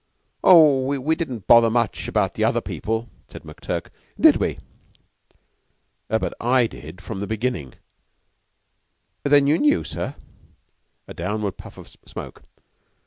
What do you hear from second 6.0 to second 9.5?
"But I did from the beginning." "Then